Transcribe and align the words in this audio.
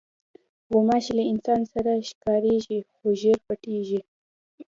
غوماشې 0.71 1.11
له 1.19 1.23
انسان 1.31 1.61
سره 1.73 1.91
ښکارېږي، 2.09 2.79
خو 2.93 3.05
ژر 3.21 3.37
پټېږي. 3.47 4.01